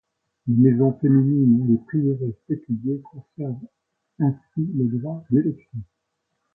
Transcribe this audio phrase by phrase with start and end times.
[0.47, 3.67] Les maisons féminines et les prieurés séculiers conservent
[4.17, 5.77] ainsi le droit d'élection.